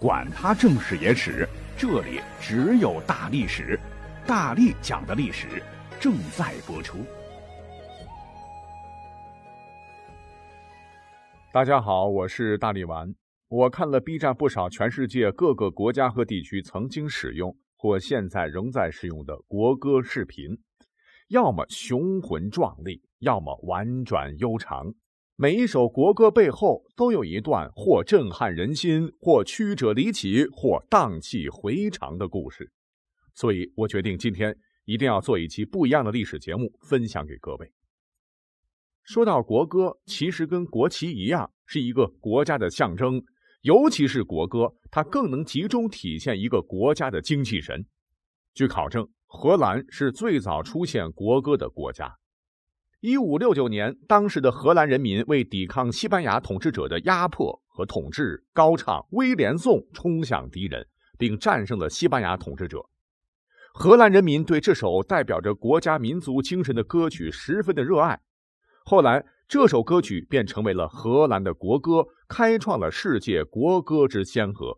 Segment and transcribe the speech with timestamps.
[0.00, 1.46] 管他正史野史，
[1.76, 3.78] 这里只有大历史，
[4.26, 5.62] 大力讲的历史
[6.00, 7.04] 正在播出。
[11.52, 13.14] 大家好，我是大力丸。
[13.48, 20.48] 我看了 B 站不少全世界各个国家和地区曾经使用或现在仍在使用的国歌视频，
[21.28, 24.94] 要么雄浑壮丽，要么婉转悠长。
[25.42, 32.70] 每一首国歌背后都有一段或震撼人心、或曲折离奇、或荡气回肠的故事，
[33.34, 37.72] 所以我决定今天一定要做一期不一样的历史节目，分享给各位。
[39.02, 43.22] 说到国歌，其实跟国旗一样，是一个国家的象征，
[43.62, 47.86] 尤其是国歌，它更能集中体现一个国家的精气神。
[48.52, 52.19] 据考证，荷兰是最早出现国歌的国家。
[53.00, 60.86] 一五六九年，当时的荷兰人民为抵抗西班牙统治者的压迫和统治，高唱《威廉颂》，冲向敌人，
[61.16, 62.84] 并战胜了西班牙统治者。
[63.72, 68.20] 荷兰人民对这首代表着国家民族精神的歌曲十分的热爱。
[68.84, 74.76] 后来，这首歌曲便成为了荷兰的国歌，开创了世界国歌之先河。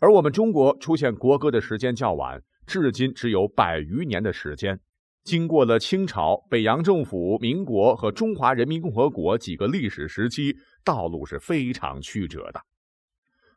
[0.00, 4.78] 而我们中国出现国歌的时间较晚，至今只有百余年的时间。
[5.26, 12.60] 经过了清朝、北洋政府、民国和中华人民共和国几个历史时期，道路是非常曲折的。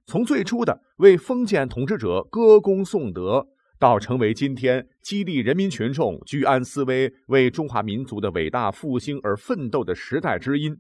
[0.08, 3.46] 从最初的为封建统治者歌功颂德，
[3.78, 10.76] 到成为今天激励人民群众居安思危、为中华民族的伟大复兴而奋斗的时代之音，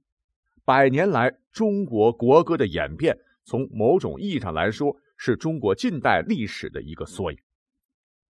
[0.65, 7.37] 百年来中国国歌的演变，从某种意义上来说，是中国近代历史的一个缩影。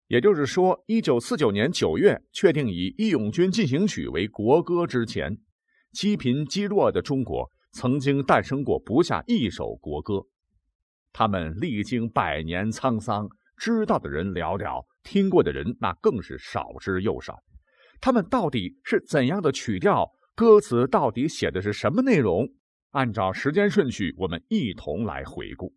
[0.09, 5.39] 也就是说，一九四九年九月确定以《义勇军进行曲》为国歌之前，
[5.93, 10.23] 积贫积弱的中国曾经诞生过不下一首国歌。
[11.13, 17.39] 他们历经百年沧桑，知道的人寥寥，听过的人那更是少之又少。
[18.01, 20.11] 他们到底是怎样的曲调？
[20.35, 22.49] 歌词到底写的是什么内容？
[22.93, 25.75] 按照时间顺序，我们一同来回顾。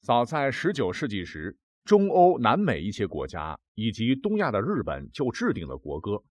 [0.00, 1.58] 早在十九世纪时。
[1.84, 6.22] 中欧、南美一些国家以及东亚的日本就制定了国歌。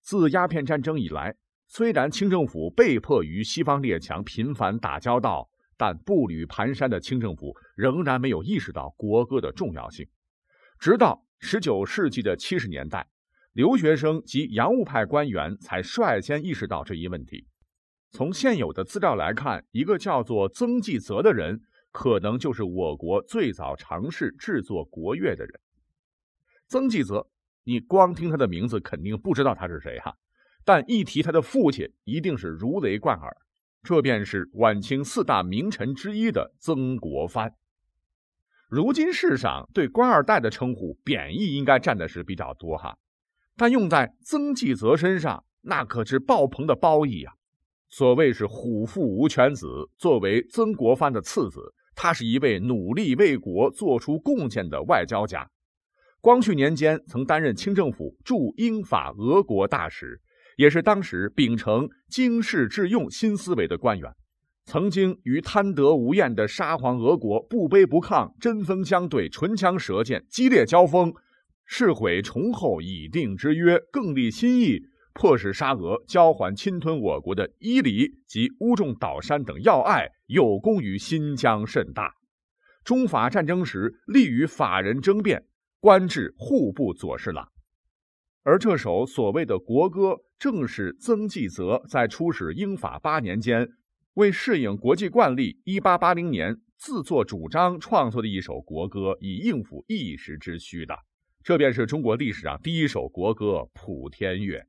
[0.00, 10.08] 自鸦片战争以来，虽然清政府被迫与西方列强频繁打交道，但步履蹒跚的清政府仍然没有意识到国歌的重要性。
[10.78, 13.06] 直到19世纪的70年代，
[13.52, 17.46] 留学生及洋务派官员才率先意识到这一问题。
[18.10, 21.60] 从现有的资料来看，一个叫做曾纪泽的人。
[21.98, 25.60] 可能就是我国最早尝试制作国乐的人，
[26.68, 27.26] 曾纪泽。
[27.64, 30.14] 你光听他的名字，肯定不知道他是谁哈。
[30.64, 33.36] 但一提他的父亲，一定是如雷贯耳。
[33.82, 37.52] 这便是晚清四大名臣之一的曾国藩。
[38.68, 42.96] 如今世上对官二代的称呼贬义应该占的是比较多哈，
[43.56, 47.34] 但用在曾纪泽身上，那可是爆棚的褒义啊。
[47.88, 49.66] 所谓是虎父无犬子，
[49.96, 51.74] 作为曾国藩的次子。
[52.00, 55.50] 他是一位努力为国做出贡献的外交家。
[56.20, 60.20] 光绪年间，曾担任清政府驻英法俄国大使，
[60.56, 64.14] 也是当时秉承经世致用新思维的官员。
[64.64, 71.12] 曾经与贪得无厌的沙皇俄国不卑不亢、针锋相对、唇枪舌剑、激烈交锋，
[71.66, 74.82] 誓毁崇厚已定之约，更立新意。
[75.18, 82.14] 迫使沙俄交还侵吞我国的伊犁及乌仲岛山等要隘，有功于新疆甚大。
[82.84, 85.44] 中法战争时，立与法人争辩，
[85.80, 87.50] 官至户部左侍郎。
[88.44, 93.68] 而这首所谓的国歌，正是曾纪泽在出使英法八年间，
[94.14, 100.96] 为适应国际惯例，一八八零年自作主张创作的一首国歌，以应付一时之需的。
[101.42, 104.60] 这便是中国历史上第一首国歌《普天乐》。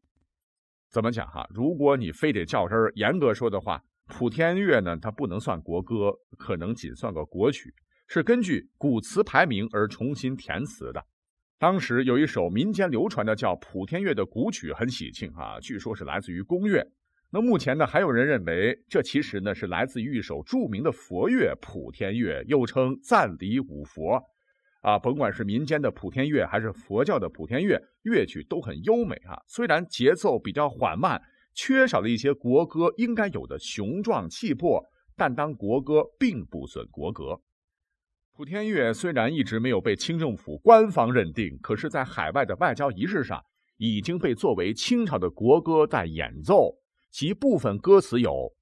[0.89, 1.47] 怎么讲哈？
[1.53, 3.77] 如果你非得较真儿，严格说的话，
[4.07, 7.71] 《普天乐》呢，它不能算国歌，可能仅算个国曲，
[8.07, 11.05] 是根据古词排名而重新填词的。
[11.59, 16.83] 当时有一首民间流传的叫《普天乐》的古曲，很喜庆啊，据说是来自于宫乐。
[17.29, 24.19] 那目前呢，还有人认为这其实呢是来自于一首著名的佛乐《普天乐》，又称赞礼五佛。
[24.81, 29.37] 啊，甭管是民间的普天乐，还是佛教的普天乐，乐曲都很优美啊。
[29.47, 31.21] 虽然节奏比较缓慢，
[31.53, 34.81] 缺少了一些国歌应该有的雄壮气魄，
[35.17, 37.41] 但当国歌并不损国格。
[38.31, 43.43] 普天乐虽然一直没有被清政府官方认定，可是，在海外的外交仪式上，
[43.75, 46.77] 已经被作为清朝的国歌在演奏。
[47.11, 48.53] 其部分歌词有：“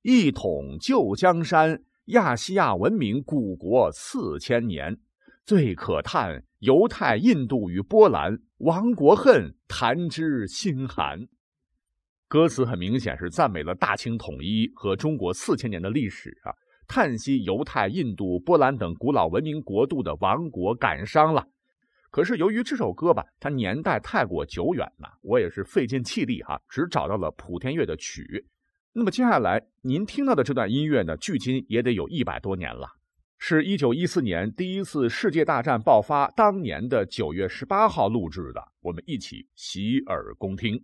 [0.00, 4.96] 一统旧江山，亚细亚文明古国四千年，
[5.44, 11.18] 最可叹犹太、印度与波兰亡国恨，谈之心寒。
[12.28, 16.54] 歌词很明显是赞美了大清统一和中国四千年的历史啊，
[16.86, 21.44] 叹息犹太、印度、波兰等古老文明国度的亡国感伤了。
[22.12, 28.46] 可是由于这首歌吧，它年代太过久远了，我也是费尽气力哈，只找到了普天乐的曲。
[28.92, 32.86] 那么接下来您听到的这段音乐呢，距今也得有一百多年了，
[33.44, 40.80] 是一九一四年第一次世界大战爆发当年的九月十八号录制的，我们一起洗耳恭听。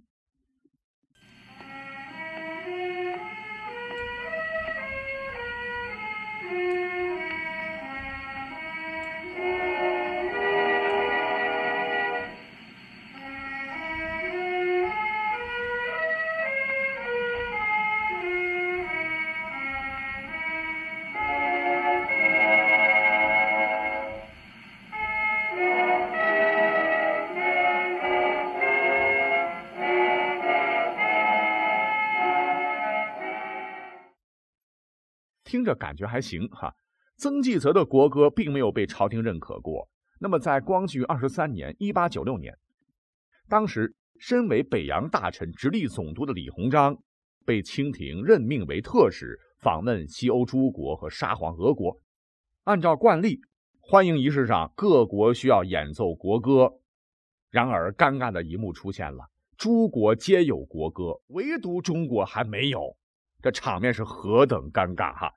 [35.59, 36.73] 听着感觉还行哈，
[37.17, 39.89] 曾纪泽的国歌并没有被朝廷认可过。
[40.21, 42.57] 那么在光绪二十三年（一八九六年），
[43.51, 46.97] 当时身为北洋大臣直隶总督的李鸿章，
[47.45, 52.01] 被清廷任命为特使，访问西欧诸国和沙皇俄国。
[52.63, 53.41] 按照惯例，
[53.81, 56.71] 欢迎仪式上各国需要演奏国歌。
[57.51, 59.25] 然而，尴尬的一幕出现了：
[59.57, 62.97] 诸国皆有国歌，唯独中国还没有。
[63.41, 65.33] 这场面是何等尴尬哈！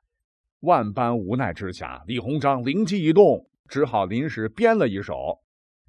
[0.61, 5.39] 万般无奈之下，李鸿章灵机一动，只好临时编了一首。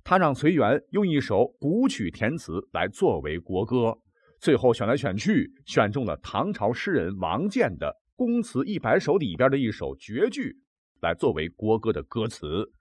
[0.02, 3.98] 他让随缘用一首古曲填词来作为国歌，
[4.40, 7.86] 最后选来选去，选中了唐朝诗人王建的
[8.16, 10.56] 《宫词一百首》里边的一首绝句
[11.02, 12.72] 来作为国歌的歌词。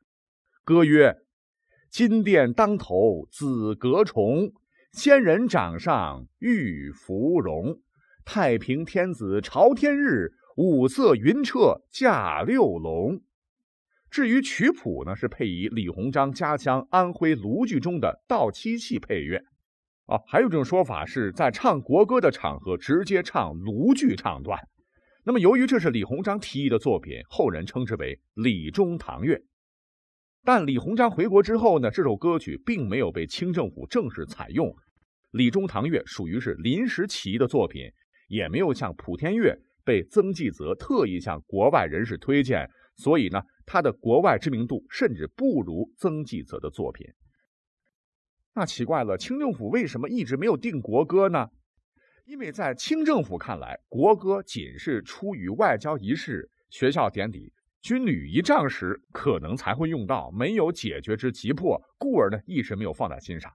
[0.64, 1.14] 歌曰
[1.92, 4.54] ：“金殿当头紫阁重，
[4.94, 7.82] 仙人掌上玉芙蓉。”
[8.24, 13.22] 太平天子朝天日，五色云彻驾六龙。
[14.10, 19.42] 至于曲谱呢，是配以李鸿章家乡安徽庐剧中的稻七戏配乐。
[20.08, 24.60] 啊，还有这种说法是在唱国歌的场合直接唱庐剧唱段。
[25.24, 29.42] 那么，由于这是李鸿章提议的作品，后人称之为李中堂乐。
[30.44, 34.76] 但李鸿章回国之后呢，这首歌曲并没有被清政府正式采用。
[35.32, 37.90] 李中堂乐属于是临时起意的作品。
[38.28, 39.60] 也没有像普天乐
[39.92, 42.66] 被曾纪泽特意向国外人士推荐，
[42.96, 47.06] 所以呢，他的国外知名度甚至不如曾纪泽的作品。
[48.54, 51.50] 那奇怪了，清政府为什么一直没有定国歌呢？
[52.24, 57.52] 因为在清政府看来，国歌仅是出于外交仪式、学校典礼、
[57.82, 63.52] 军旅仪仗时可能才会用到，没有解决之急迫，故而呢，一直没有放在心上。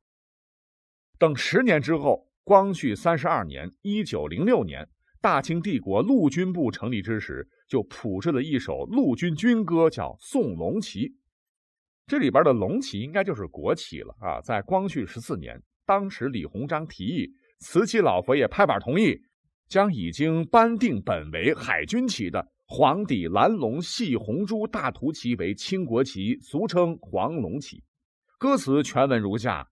[1.19, 2.27] 等十年之后。
[2.47, 4.89] 光绪三十二年（一九零六年），
[5.21, 11.09] 大清帝国陆军部成立之时，就谱制了一首陆军军歌，叫《送龙旗》。
[12.07, 14.41] 这里边的龙旗应该就是国旗了啊！
[14.41, 17.29] 在光绪十四年，当时李鸿章提议，
[17.59, 19.19] 慈禧老佛爷拍板同意，
[19.69, 27.83] 将已经颁定本为海军旗的黄底蓝龙细红珠大图旗为清国旗，俗称黄龙旗。
[28.39, 29.69] 歌词全文如下。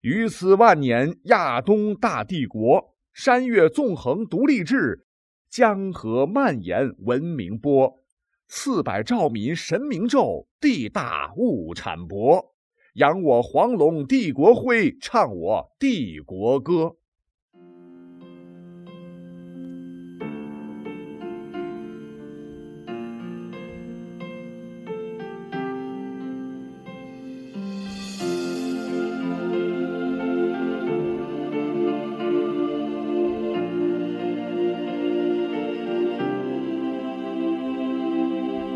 [0.00, 5.06] 于斯万年亚东大帝国，山岳纵横独立志，
[5.50, 8.02] 江河蔓延文明波。
[8.48, 12.54] 四百兆民神明咒，地大物产博。
[12.94, 16.96] 扬我黄龙帝国辉，唱我帝国歌。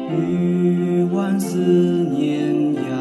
[0.08, 2.96] 余万思念呀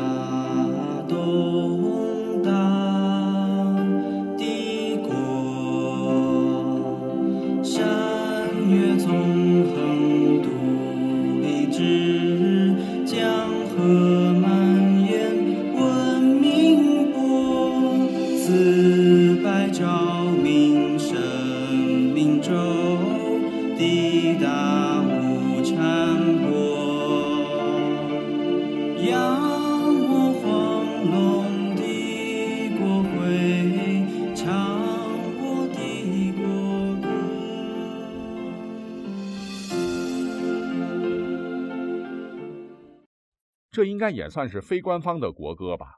[28.97, 29.13] 扬
[30.07, 31.81] 我黄龙的
[32.79, 34.45] 国徽唱
[35.41, 36.95] 我的国。
[37.01, 37.07] 歌
[43.69, 45.97] 这应该也算是非官方的国歌吧。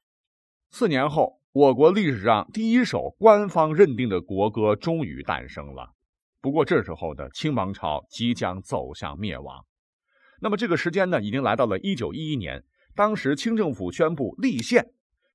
[0.71, 5.93] 四年后我国历史上第一首官方认定的国歌终于诞生了。
[6.41, 9.63] 不过这时候的清王朝即将走向灭亡。
[10.41, 12.63] 那么这个时间呢已经来到了一九一一年
[12.97, 14.83] 当时清政府宣布立宪，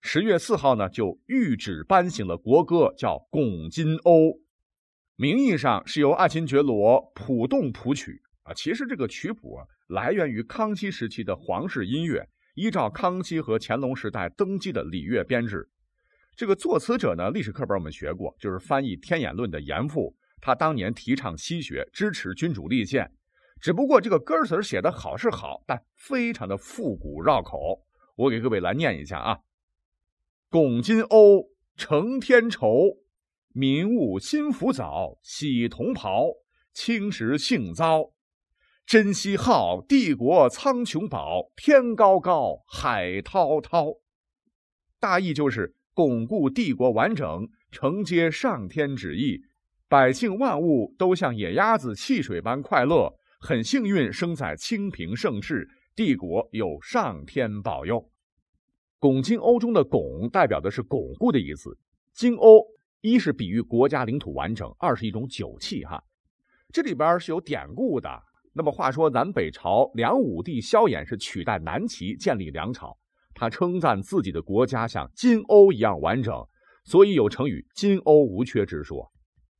[0.00, 4.33] 十月四号呢，就谕旨颁行了国歌，叫《拱金瓯》，
[5.14, 8.52] 名义上是由爱新觉罗谱动谱曲啊。
[8.52, 15.69] 其实这个曲谱啊，来源于康熙时期的皇室音乐，依照康熙和乾隆时代登基的礼乐编制。
[16.35, 20.12] 这个作词者呢，历史课本我们学过，就是翻译《天演论》的严复。
[20.40, 23.09] 他当年提倡西学，支持君主立宪。
[23.62, 27.87] 只不过这个歌词写的好是好，但非常的复古绕口。
[28.16, 29.38] 我给各位来念一下啊：
[30.50, 32.99] 拱金瓯，承天筹，
[33.54, 36.26] 民物新服早，喜同袍，
[36.75, 38.11] 青石杏糟，
[38.85, 43.92] 珍惜好，帝国苍穹宝，天高高，海滔滔。
[44.99, 49.40] 大意就是巩固帝国完整，承接上天旨意，
[49.88, 53.14] 百姓万物都像野鸭子戏水般快乐。
[53.44, 58.08] 很幸运生在清平盛世，帝国有上天保佑。
[59.00, 61.76] 拱金瓯中的“拱”代表的是巩固的意思，
[62.14, 62.64] 金瓯
[63.00, 65.84] 一是比喻国家领土完整，二是一种酒器。
[65.84, 66.00] 哈，
[66.72, 68.08] 这里边是有典故的。
[68.52, 72.96] 那么话说，南北朝梁武帝萧衍是取代南齐建立梁朝，
[73.34, 76.32] 他称赞自己的国家像金瓯一样完整，
[76.84, 79.11] 所以有成语“金瓯无缺”之说。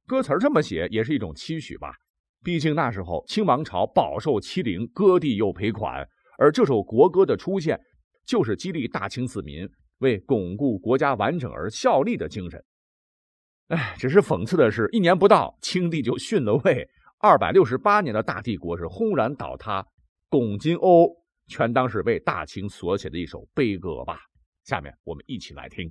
[0.07, 1.97] 歌词这么写也是一种期许吧。
[2.43, 6.07] 毕竟那时候清王朝饱受欺凌，割地又赔款，
[6.39, 7.81] 而这首国歌的出现，
[8.27, 9.69] 就是激励大清子民
[9.99, 12.63] 为巩固国家完整而效力的精神。
[13.69, 16.89] 哎，只是讽刺的是，一年不到，清帝就逊了位，
[17.21, 19.87] 二百六十八年的大帝国是轰然倒塌，
[20.29, 21.09] 拱金瓯
[21.47, 24.19] 全当是为大清所写的一首悲歌吧。
[24.65, 25.91] 下面我们一起来听。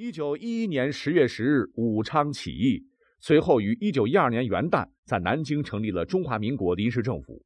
[0.00, 2.86] 一九一一年十月十日，武昌起义。
[3.18, 7.44] 随后于一九一二年元旦，在南京成立了中华民国临时政府。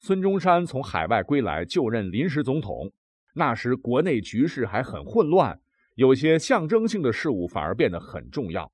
[0.00, 2.92] 孙中山从海外归来，就任临时总统。
[3.36, 5.60] 那时国内局势还很混乱，
[5.94, 8.72] 有些象征性的事物反而变得很重要。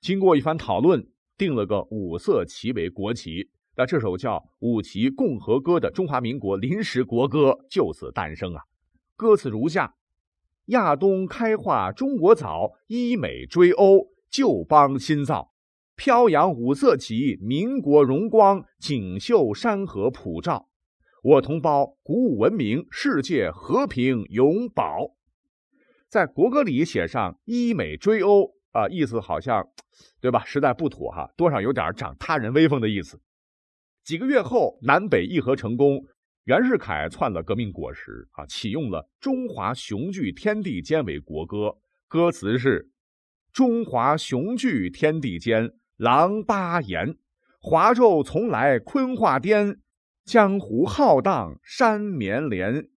[0.00, 1.04] 经过一番讨论，
[1.36, 3.50] 定了个五色旗为国旗。
[3.74, 8.62] 那这首叫《五旗共和歌》的中华民国临时国歌就此诞生啊。
[9.16, 9.92] 歌词如下。
[10.70, 15.52] 亚东开化中国早，医美追欧旧邦新造，
[15.96, 20.68] 飘扬五色旗，民国荣光，锦绣山河普照。
[21.24, 25.16] 我同胞鼓舞文明，世界和平永保。
[26.08, 29.68] 在国歌里写上医美追欧啊，意思好像，
[30.20, 30.44] 对吧？
[30.46, 33.20] 实在不妥哈，多少有点长他人威风的意思。
[34.04, 36.04] 几个月后，南北议和成功。
[36.44, 41.76] 袁世凯篡了革命果实啊，启用了“中华雄踞天地间”为国歌，
[42.08, 42.88] 歌词是
[43.52, 47.16] ：“中华雄踞天地间，狼八言，
[47.60, 49.80] 华胄从来坤化颠，
[50.24, 52.88] 江湖浩荡山绵连，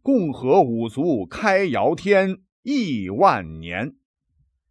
[0.00, 3.96] 共和五族开尧天，亿万年。”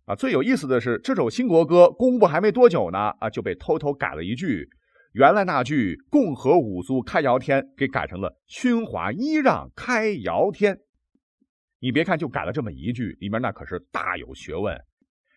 [0.06, 4.70] 啊，最有意思的是，这首新国歌公布还没多久呢，啊，就被偷偷改了一句。
[5.14, 10.80] 原来那句“共和五族开尧天”给改成了“勋华依让开尧天”。
[11.80, 14.80] 你别看就改了这么一句，里面那可是大有学问。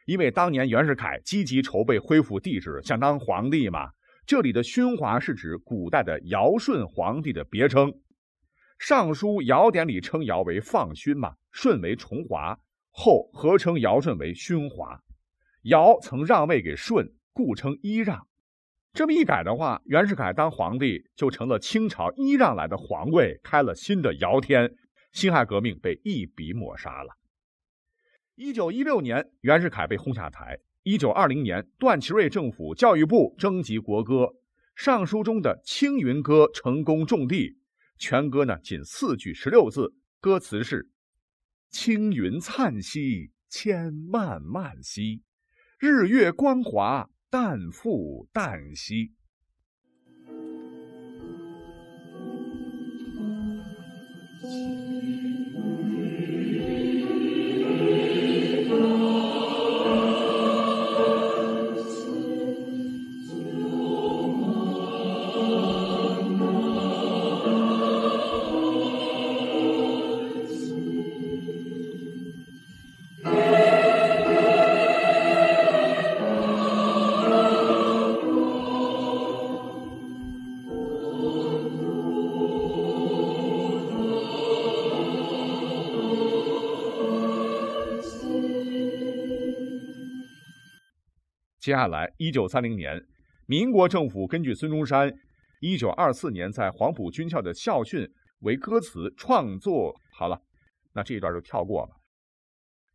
[0.07, 3.91] 因为当年袁世凯积极筹备恢复帝制，想当皇帝嘛。
[4.25, 7.91] 这里的“勋华”是指古代的尧舜皇帝的别称，
[8.79, 12.57] 《尚书尧典》里称尧为放勋嘛，舜为崇华，
[12.91, 15.03] 后合称尧舜为勋华。
[15.63, 18.29] 尧曾让位给舜，故称揖让。
[18.95, 24.73] 这么一改的话，袁世凯当皇帝就成了清朝依让来的皇位，开了新的尧天，
[25.11, 27.11] 辛亥革命被一笔抹杀了。
[28.37, 30.61] 一九一六年，袁世凯被轰下台。
[30.85, 34.33] 一九二零年，段祺瑞政府教育部征集国歌，
[34.77, 37.59] 上书中的《青云歌》成功中第。
[37.99, 40.89] 全歌呢，仅四句十六字，歌词是
[41.69, 45.23] ：“青云灿兮，千漫漫兮，
[45.81, 49.11] 日月光华，旦复旦兮。”
[91.65, 93.03] 接下来，一九三零年，
[93.47, 95.11] 民国政府根据孙中山
[95.63, 98.07] 一九二四年在黄埔军校的校训
[98.41, 100.39] 为歌词创作好了，
[100.93, 101.97] 那这一段就跳过了。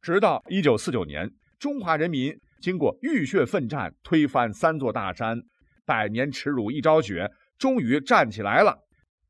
[0.03, 5.41] 直到一九四九年，中华人民经过浴血奋战，推翻三座大山，
[5.83, 8.77] 百年耻辱一朝雪，终于站起来了。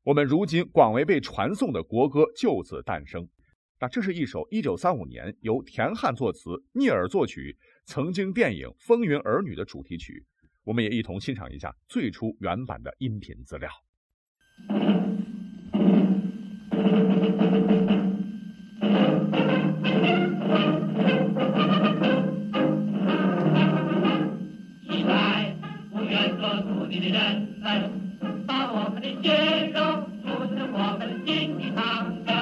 [0.02, 3.26] 我们如今广为被传颂的国歌就此诞生。
[3.80, 7.56] 那这是一首一九三五年由田汉作词、聂耳作曲。
[7.90, 10.24] 曾经电影《风云儿女》的主题曲，
[10.62, 13.68] 我们也一同欣赏一下最初原版的音频资料。
[24.88, 25.56] 起来，
[25.90, 27.90] 不愿做奴隶的人们，
[28.46, 32.39] 把我们的血肉筑成我们心的长城。